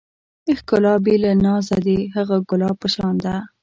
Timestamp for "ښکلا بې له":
0.57-1.31